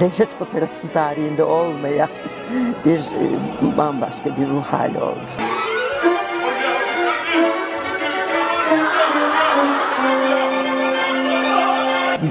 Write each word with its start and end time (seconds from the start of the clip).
devlet 0.00 0.36
operasının 0.40 0.92
tarihinde 0.92 1.44
olmayan 1.44 2.08
bir 2.84 2.98
e, 2.98 3.76
bambaşka 3.76 4.36
bir 4.36 4.48
ruh 4.48 4.64
hali 4.64 4.98
oldu. 4.98 5.20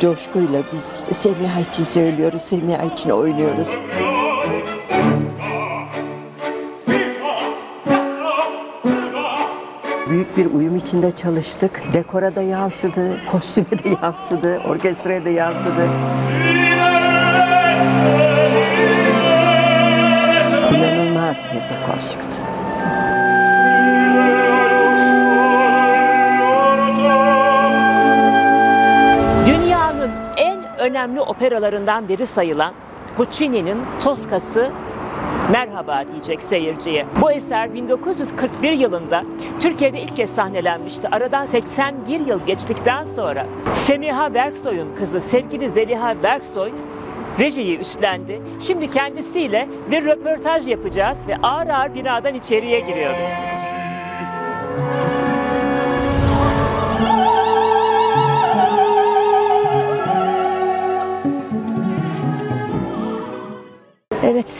Coşkuyla 0.01 0.61
biz 0.73 0.93
işte 0.93 1.14
Semiha 1.14 1.59
için 1.59 1.83
söylüyoruz, 1.83 2.41
Semiha 2.41 2.83
için 2.83 3.09
oynuyoruz. 3.09 3.68
Büyük 10.09 10.38
bir 10.38 10.45
uyum 10.45 10.75
içinde 10.75 11.11
çalıştık. 11.11 11.83
Dekora 11.93 12.36
da 12.36 12.41
yansıdı, 12.41 13.25
kostüme 13.32 13.83
de 13.83 13.89
yansıdı, 14.02 14.60
orkestraya 14.60 15.25
da 15.25 15.29
yansıdı. 15.29 15.89
İnanılmaz 21.55 21.69
bir 21.69 21.69
dekor 21.69 22.00
çıktı. 22.00 22.41
Dünyanın 29.47 30.11
en 30.37 30.79
önemli 30.79 31.21
operalarından 31.21 32.08
biri 32.08 32.27
sayılan 32.27 32.73
Puccini'nin 33.17 33.77
Toskası 34.03 34.72
Merhaba 35.52 36.03
diyecek 36.08 36.41
seyirciye. 36.41 37.05
Bu 37.22 37.31
eser 37.31 37.73
1941 37.73 38.72
yılında 38.72 39.23
Türkiye'de 39.59 40.02
ilk 40.02 40.16
kez 40.16 40.30
sahnelenmişti. 40.30 41.08
Aradan 41.11 41.45
81 41.45 42.19
yıl 42.19 42.45
geçtikten 42.45 43.05
sonra 43.05 43.45
Semiha 43.73 44.33
Berksoy'un 44.33 44.95
kızı 44.95 45.21
sevgili 45.21 45.69
Zeliha 45.69 46.23
Berksoy 46.23 46.71
rejiyi 47.39 47.78
üstlendi. 47.80 48.41
Şimdi 48.67 48.88
kendisiyle 48.88 49.67
bir 49.91 50.05
röportaj 50.05 50.67
yapacağız 50.67 51.28
ve 51.28 51.36
ağır 51.36 51.67
ağır 51.67 51.95
binadan 51.95 52.33
içeriye 52.36 52.80
giriyoruz. 52.80 53.25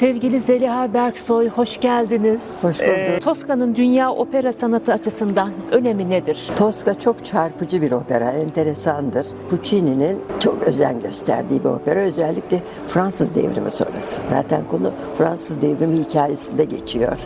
Sevgili 0.06 0.42
Zeliha 0.42 0.94
Berksoy 0.94 1.50
hoş 1.50 1.80
geldiniz. 1.80 2.42
Hoş 2.62 2.80
bulduk. 2.80 2.90
Ee, 2.90 3.20
Toska'nın 3.20 3.76
dünya 3.76 4.12
opera 4.12 4.54
sanatı 4.54 4.94
açısından 4.94 5.52
önemi 5.72 6.10
nedir? 6.10 6.50
Tosca 6.58 6.94
çok 6.94 7.26
çarpıcı 7.26 7.82
bir 7.82 7.92
opera, 7.92 8.32
enteresandır. 8.32 9.28
Puccini'nin 9.50 10.22
çok 10.40 10.64
özen 10.64 11.00
gösterdiği 11.00 11.60
bir 11.60 11.70
opera, 11.70 12.00
özellikle 12.00 12.62
Fransız 12.88 13.36
devrimi 13.36 13.72
sonrası. 13.72 14.22
Zaten 14.28 14.68
konu 14.68 14.92
Fransız 15.18 15.62
devrimi 15.62 15.98
hikayesinde 15.98 16.64
geçiyor. 16.64 17.18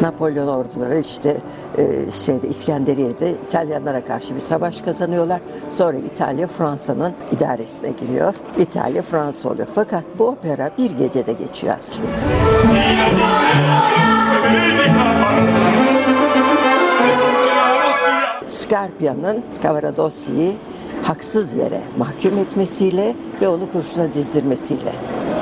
Napolyon 0.00 0.48
orduları 0.48 0.98
işte 0.98 1.36
e, 1.78 2.10
şeyde 2.10 2.48
İskenderiye'de 2.48 3.30
İtalyanlara 3.30 4.04
karşı 4.04 4.34
bir 4.34 4.40
savaş 4.40 4.80
kazanıyorlar. 4.80 5.40
Sonra 5.68 5.96
İtalya 5.96 6.46
Fransa'nın 6.46 7.14
idaresine 7.32 7.90
giriyor. 7.90 8.34
İtalya 8.58 9.02
Fransa 9.02 9.48
oluyor. 9.48 9.68
Fakat 9.74 10.04
bu 10.18 10.28
opera 10.28 10.70
bir 10.78 10.90
gecede 10.90 11.32
geçiyor 11.32 11.74
aslında. 11.76 12.08
Scarpia'nın 18.48 19.44
Cavaradossi'yi 19.62 20.56
haksız 21.02 21.54
yere 21.54 21.82
mahkum 21.96 22.38
etmesiyle 22.38 23.16
ve 23.40 23.48
onu 23.48 23.72
kurşuna 23.72 24.12
dizdirmesiyle. 24.12 24.92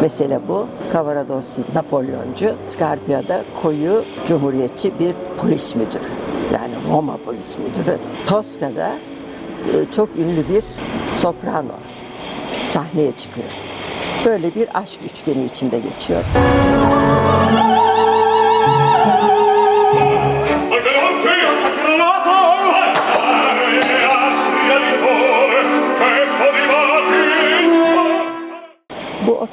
Mesele 0.03 0.41
bu. 0.49 0.69
Cavaradossi 0.93 1.63
Napolyoncu, 1.75 2.55
Scarpia 2.69 3.29
da 3.29 3.45
koyu 3.63 4.05
cumhuriyetçi 4.27 4.99
bir 4.99 5.15
polis 5.37 5.75
müdürü. 5.75 6.09
Yani 6.55 6.73
Roma 6.91 7.17
polis 7.17 7.59
müdürü. 7.59 7.99
Tosca'da 8.27 8.93
e, 9.73 9.91
çok 9.93 10.17
ünlü 10.17 10.49
bir 10.49 10.65
soprano 11.17 11.73
sahneye 12.69 13.13
çıkıyor. 13.13 13.49
Böyle 14.25 14.55
bir 14.55 14.69
aşk 14.79 15.01
üçgeni 15.05 15.45
içinde 15.45 15.79
geçiyor. 15.79 16.25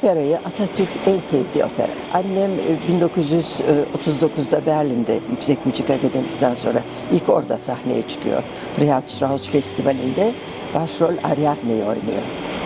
Operayı 0.04 0.38
Atatürk 0.38 0.88
en 1.06 1.20
sevdiği 1.20 1.64
opera. 1.64 1.88
Annem 2.14 2.50
e, 2.50 2.92
1939'da 2.92 4.66
Berlin'de 4.66 5.18
Yüksek 5.30 5.66
Müzik 5.66 5.90
Akademisi'nden 5.90 6.54
sonra 6.54 6.82
ilk 7.12 7.28
orada 7.28 7.58
sahneye 7.58 8.02
çıkıyor. 8.08 8.42
Richard 8.80 9.08
Strauss 9.08 9.48
Festivali'nde 9.48 10.32
başrol 10.74 11.14
Ariadne'yi 11.24 11.82
oynuyor. 11.82 12.22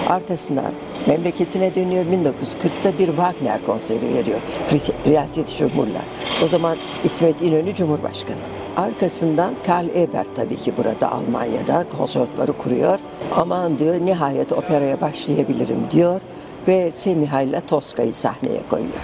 Arkasından 0.08 0.72
memleketine 1.06 1.74
dönüyor 1.74 2.04
1940'ta 2.04 2.98
bir 2.98 3.06
Wagner 3.06 3.64
konseri 3.66 4.14
veriyor. 4.14 4.40
Ri- 4.70 5.06
Riyaset 5.06 5.56
Cumhur'la. 5.58 6.02
O 6.44 6.46
zaman 6.46 6.76
İsmet 7.04 7.42
İnönü 7.42 7.74
Cumhurbaşkanı. 7.74 8.38
Arkasından 8.76 9.54
Karl 9.66 9.88
Ebert 9.88 10.36
tabii 10.36 10.56
ki 10.56 10.72
burada 10.76 11.12
Almanya'da 11.12 11.84
konservatuvarı 11.98 12.52
kuruyor. 12.52 12.98
Aman 13.36 13.78
diyor 13.78 14.00
nihayet 14.00 14.52
operaya 14.52 15.00
başlayabilirim 15.00 15.78
diyor 15.90 16.20
ve 16.68 16.92
Semiha 16.92 17.42
ile 17.42 17.60
Tosca'yı 17.60 18.14
sahneye 18.14 18.60
koyuyor. 18.70 19.00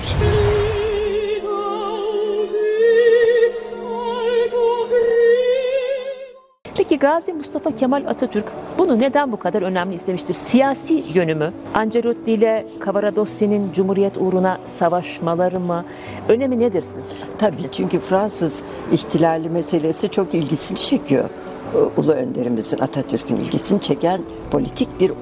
Peki 6.76 6.98
Gazi 6.98 7.32
Mustafa 7.32 7.74
Kemal 7.74 8.04
Atatürk 8.06 8.44
bunu 8.78 8.98
neden 8.98 9.32
bu 9.32 9.36
kadar 9.36 9.62
önemli 9.62 9.94
istemiştir? 9.94 10.34
Siyasi 10.34 11.04
yönü 11.14 11.34
mü? 11.34 11.52
Ancelotti 11.74 12.32
ile 12.32 12.66
Cavaradossi'nin 12.86 13.72
Cumhuriyet 13.72 14.18
uğruna 14.18 14.58
savaşmaları 14.70 15.60
mı? 15.60 15.84
Önemi 16.28 16.58
nedir 16.58 16.82
sizce? 16.82 17.14
Tabii 17.38 17.70
çünkü 17.72 18.00
Fransız 18.00 18.62
ihtilali 18.92 19.50
meselesi 19.50 20.08
çok 20.08 20.34
ilgisini 20.34 20.78
çekiyor. 20.78 21.30
Ee, 21.74 22.00
Ulu 22.00 22.12
önderimizin 22.12 22.78
Atatürk'ün 22.78 23.36
ilgisini 23.36 23.80
çeken 23.80 24.20
politik 24.50 25.00
bir 25.00 25.12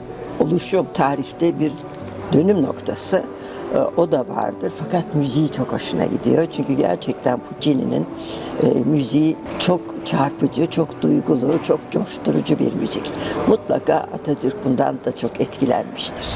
oluşum, 0.40 0.86
tarihte 0.94 1.58
bir 1.60 1.72
dönüm 2.32 2.62
noktası. 2.62 3.22
Ee, 3.74 3.78
O 3.96 4.12
da 4.12 4.28
vardır. 4.28 4.72
Fakat 4.76 5.14
müziği 5.14 5.48
çok 5.48 5.72
hoşuna 5.72 6.04
gidiyor. 6.06 6.46
Çünkü 6.50 6.72
gerçekten 6.72 7.38
Puccini'nin 7.38 8.06
e, 8.62 8.66
müziği 8.84 9.36
çok 9.58 9.80
çarpıcı, 10.04 10.66
çok 10.66 11.02
duygulu, 11.02 11.62
çok 11.62 11.80
coşturucu 11.90 12.58
bir 12.58 12.74
müzik. 12.74 13.12
Mutlaka 13.48 13.94
Atatürk 13.94 14.64
bundan 14.64 14.96
da 15.04 15.16
çok 15.16 15.40
etkilenmiştir. 15.40 16.26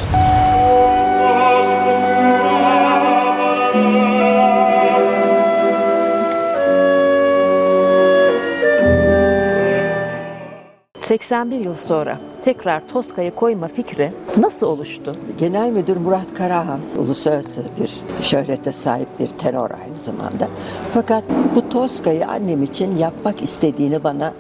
81 11.06 11.64
yıl 11.64 11.74
sonra 11.74 12.18
tekrar 12.44 12.88
Toska'yı 12.88 13.34
koyma 13.34 13.68
fikri 13.68 14.12
nasıl 14.36 14.66
oluştu? 14.66 15.12
Genel 15.38 15.70
Müdür 15.70 15.96
Murat 15.96 16.34
Karahan 16.34 16.80
uluslararası 16.96 17.62
bir 17.80 17.90
şöhrete 18.22 18.72
sahip 18.72 19.08
bir 19.18 19.26
tenor 19.26 19.70
aynı 19.70 19.98
zamanda. 19.98 20.48
Fakat 20.94 21.24
bu 21.54 21.68
Toska'yı 21.68 22.26
annem 22.26 22.62
için 22.62 22.96
yapmak 22.96 23.42
istediğini 23.42 24.04
bana 24.04 24.32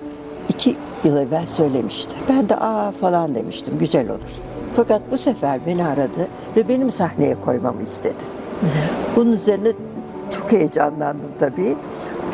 iki 0.48 0.76
yıl 1.04 1.16
evvel 1.16 1.46
söylemişti. 1.46 2.16
Ben 2.28 2.48
de 2.48 2.56
aa 2.56 2.92
falan 2.92 3.34
demiştim 3.34 3.78
güzel 3.78 4.08
olur. 4.08 4.40
Fakat 4.76 5.02
bu 5.10 5.18
sefer 5.18 5.60
beni 5.66 5.84
aradı 5.86 6.28
ve 6.56 6.68
benim 6.68 6.90
sahneye 6.90 7.34
koymamı 7.34 7.82
istedi. 7.82 8.24
Bunun 9.16 9.32
üzerine 9.32 9.72
çok 10.30 10.52
heyecanlandım 10.52 11.30
tabii. 11.38 11.76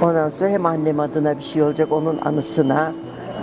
Ondan 0.02 0.30
sonra 0.30 0.50
hem 0.50 0.66
annem 0.66 1.00
adına 1.00 1.38
bir 1.38 1.42
şey 1.42 1.62
olacak 1.62 1.92
onun 1.92 2.18
anısına 2.24 2.92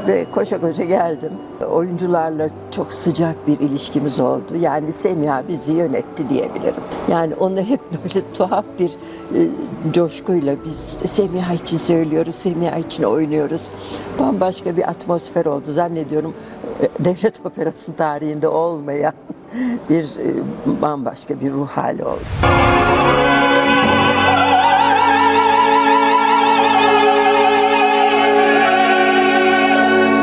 ve 0.07 0.25
koşa 0.31 0.61
koşa 0.61 0.83
geldim. 0.83 1.31
Oyuncularla 1.71 2.49
çok 2.71 2.93
sıcak 2.93 3.47
bir 3.47 3.59
ilişkimiz 3.59 4.19
oldu. 4.19 4.55
Yani 4.59 4.91
Semiha 4.91 5.43
bizi 5.47 5.71
yönetti 5.71 6.29
diyebilirim. 6.29 6.83
Yani 7.11 7.35
onu 7.35 7.61
hep 7.61 7.79
böyle 7.91 8.25
tuhaf 8.33 8.65
bir 8.79 8.91
e, 9.35 9.47
coşkuyla 9.93 10.55
biz 10.65 10.87
işte 10.87 11.07
Semiha 11.07 11.53
için 11.53 11.77
söylüyoruz, 11.77 12.35
Semiha 12.35 12.77
için 12.77 13.03
oynuyoruz. 13.03 13.69
Bambaşka 14.19 14.77
bir 14.77 14.89
atmosfer 14.89 15.45
oldu. 15.45 15.71
Zannediyorum 15.71 16.33
e, 16.81 17.05
devlet 17.05 17.39
operasının 17.45 17.95
tarihinde 17.95 18.47
olmayan 18.47 19.13
bir 19.89 20.03
e, 20.03 20.33
bambaşka 20.81 21.41
bir 21.41 21.51
ruh 21.51 21.67
hali 21.67 22.03
oldu. 22.03 22.19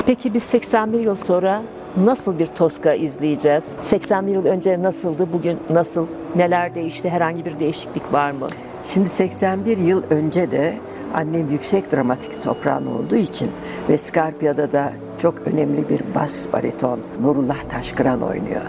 Peki 0.06 0.34
biz 0.34 0.42
81 0.42 1.00
yıl 1.00 1.14
sonra 1.14 1.62
nasıl 1.96 2.38
bir 2.38 2.46
Toska 2.46 2.94
izleyeceğiz? 2.94 3.64
81 3.82 4.34
yıl 4.34 4.44
önce 4.44 4.82
nasıldı, 4.82 5.28
bugün 5.32 5.58
nasıl? 5.70 6.06
Neler 6.36 6.74
değişti? 6.74 7.10
Herhangi 7.10 7.44
bir 7.44 7.58
değişiklik 7.58 8.12
var 8.12 8.30
mı? 8.30 8.46
Şimdi 8.84 9.08
81 9.08 9.78
yıl 9.78 10.02
önce 10.10 10.50
de 10.50 10.78
annem 11.14 11.50
yüksek 11.50 11.92
dramatik 11.92 12.34
sopran 12.34 12.86
olduğu 12.86 13.16
için 13.16 13.50
ve 13.88 13.98
Scarpia'da 13.98 14.72
da 14.72 14.92
çok 15.18 15.34
önemli 15.46 15.88
bir 15.88 16.00
bas 16.14 16.52
bariton 16.52 17.00
Nurullah 17.20 17.62
Taşkıran 17.68 18.22
oynuyor. 18.22 18.62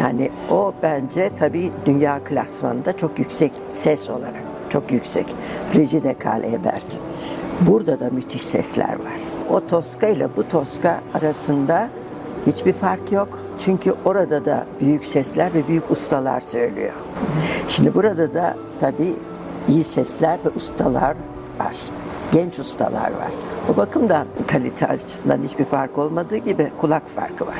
Yani 0.00 0.30
o 0.50 0.74
bence 0.82 1.30
tabii 1.38 1.72
dünya 1.86 2.24
klasmanında 2.24 2.96
çok 2.96 3.18
yüksek 3.18 3.52
ses 3.70 4.10
olarak 4.10 4.42
çok 4.74 4.92
yüksek. 4.92 5.26
Regine 5.76 6.14
Karl 6.14 6.44
Ebert. 6.44 6.98
Burada 7.60 8.00
da 8.00 8.10
müthiş 8.10 8.42
sesler 8.42 8.92
var. 8.92 9.20
O 9.50 9.66
Toska 9.66 10.06
ile 10.06 10.28
bu 10.36 10.48
Toska 10.48 11.00
arasında 11.14 11.88
hiçbir 12.46 12.72
fark 12.72 13.12
yok. 13.12 13.38
Çünkü 13.58 13.94
orada 14.04 14.44
da 14.44 14.66
büyük 14.80 15.04
sesler 15.04 15.54
ve 15.54 15.68
büyük 15.68 15.90
ustalar 15.90 16.40
söylüyor. 16.40 16.92
Şimdi 17.68 17.94
burada 17.94 18.34
da 18.34 18.56
tabii 18.80 19.14
iyi 19.68 19.84
sesler 19.84 20.38
ve 20.44 20.48
ustalar 20.56 21.16
var. 21.60 21.76
Genç 22.32 22.58
ustalar 22.58 23.10
var. 23.10 23.32
O 23.72 23.76
bakımdan 23.76 24.26
kalite 24.46 24.86
açısından 24.86 25.42
hiçbir 25.42 25.64
fark 25.64 25.98
olmadığı 25.98 26.36
gibi 26.36 26.70
kulak 26.78 27.02
farkı 27.14 27.46
var. 27.46 27.58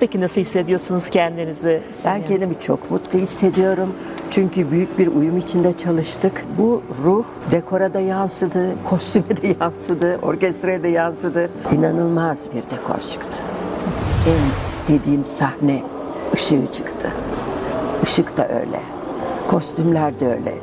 Peki 0.00 0.20
nasıl 0.20 0.40
hissediyorsunuz 0.40 1.08
kendinizi? 1.08 1.82
Ben 2.04 2.24
kendimi 2.24 2.60
çok 2.60 2.90
mutlu 2.90 3.18
hissediyorum. 3.18 3.94
Çünkü 4.30 4.70
büyük 4.70 4.98
bir 4.98 5.06
uyum 5.06 5.38
içinde 5.38 5.72
çalıştık. 5.72 6.44
Bu 6.58 6.82
ruh 7.04 7.24
dekora 7.50 7.94
da 7.94 8.00
yansıdı, 8.00 8.74
kostüme 8.84 9.36
de 9.42 9.56
yansıdı, 9.60 10.18
orkestraya 10.22 10.82
da 10.82 10.88
yansıdı. 10.88 11.50
İnanılmaz 11.72 12.48
bir 12.50 12.76
dekor 12.76 12.98
çıktı. 13.00 13.42
En 14.26 14.68
istediğim 14.68 15.26
sahne 15.26 15.82
ışığı 16.34 16.66
çıktı. 16.72 17.12
Işık 18.02 18.36
da 18.36 18.48
öyle. 18.48 18.80
Kostümler 19.48 20.20
de 20.20 20.26
öyle. 20.26 20.54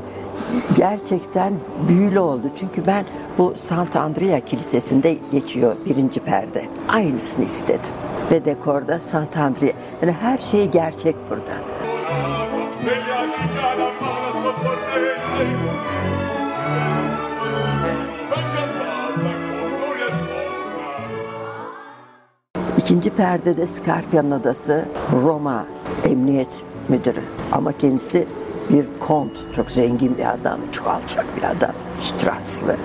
Gerçekten 0.76 1.54
büyülü 1.90 2.20
oldu. 2.20 2.48
Çünkü 2.56 2.88
ben 2.88 3.06
bu 3.38 3.54
Santa 3.56 4.02
Andrea 4.02 4.40
Kilisesi'nde 4.40 5.18
geçiyor 5.32 5.76
birinci 5.86 6.20
perde. 6.20 6.66
Aynısını 6.90 7.46
istedim. 7.46 7.94
Ve 8.32 8.46
dekorda 8.46 9.00
Santa 9.00 9.42
Andrea. 9.44 9.74
Yani 10.02 10.12
her 10.12 10.38
şey 10.38 10.72
gerçek 10.72 11.16
burada. 11.30 11.54
İkinci 22.78 23.10
perdede 23.10 23.68
Scarpia'nın 23.68 24.32
odası 24.32 24.86
Roma 25.24 25.66
Emniyet 26.04 26.64
Müdürü. 26.90 27.22
Ama 27.52 27.72
kendisi 27.72 28.28
bir 28.70 28.86
kont, 29.00 29.32
çok 29.54 29.72
zengin 29.72 30.18
bir 30.18 30.34
adam, 30.34 30.60
çok 30.72 30.88
alçak 30.88 31.26
bir 31.38 31.44
adam, 31.44 31.72
Strasslı. 32.00 32.76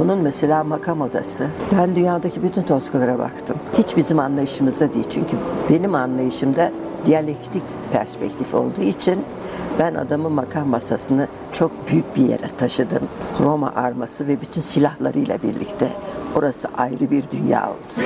Onun 0.00 0.22
mesela 0.22 0.64
makam 0.64 1.00
odası. 1.00 1.46
Ben 1.78 1.96
dünyadaki 1.96 2.42
bütün 2.42 2.62
toskalara 2.62 3.18
baktım. 3.18 3.56
Hiç 3.78 3.96
bizim 3.96 4.18
anlayışımızda 4.18 4.94
değil. 4.94 5.06
Çünkü 5.10 5.36
benim 5.70 5.94
anlayışımda 5.94 6.72
diyalektik 7.06 7.62
perspektif 7.92 8.54
olduğu 8.54 8.82
için 8.82 9.24
ben 9.78 9.94
adamın 9.94 10.32
makam 10.32 10.68
masasını 10.68 11.28
çok 11.52 11.70
büyük 11.90 12.16
bir 12.16 12.28
yere 12.28 12.48
taşıdım. 12.58 13.02
Roma 13.40 13.72
arması 13.76 14.26
ve 14.26 14.40
bütün 14.40 14.60
silahlarıyla 14.60 15.42
birlikte. 15.42 15.88
Orası 16.36 16.68
ayrı 16.76 17.10
bir 17.10 17.24
dünya 17.30 17.70
oldu. 17.70 18.04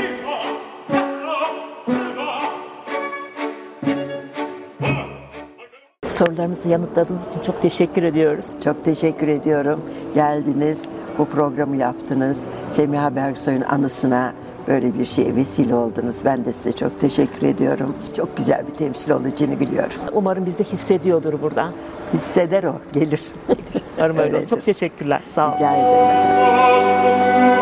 Sorularımızı 6.18 6.68
yanıtladığınız 6.68 7.26
için 7.26 7.40
çok 7.40 7.62
teşekkür 7.62 8.02
ediyoruz. 8.02 8.46
Çok 8.64 8.84
teşekkür 8.84 9.28
ediyorum. 9.28 9.80
Geldiniz, 10.14 10.88
bu 11.18 11.24
programı 11.24 11.76
yaptınız. 11.76 12.48
Semiha 12.70 13.16
Bergsoy'un 13.16 13.60
anısına 13.60 14.32
böyle 14.68 14.98
bir 14.98 15.04
şeye 15.04 15.36
vesile 15.36 15.74
oldunuz. 15.74 16.16
Ben 16.24 16.44
de 16.44 16.52
size 16.52 16.72
çok 16.72 17.00
teşekkür 17.00 17.46
ediyorum. 17.46 17.96
Çok 18.16 18.36
güzel 18.36 18.66
bir 18.66 18.74
temsil 18.74 19.10
olacağını 19.10 19.60
biliyorum. 19.60 19.98
Umarım 20.12 20.46
bizi 20.46 20.64
hissediyordur 20.64 21.42
buradan. 21.42 21.72
Hisseder 22.12 22.64
o, 22.64 22.74
gelir. 22.92 23.22
Umarım 23.98 24.18
öyle. 24.18 24.46
Çok 24.46 24.64
teşekkürler. 24.64 25.20
Sağ 25.28 25.46
olun. 25.46 25.54
Rica 25.56 25.72
ederim. 25.76 27.57